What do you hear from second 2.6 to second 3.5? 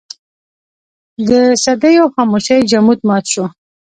جمود مات شو.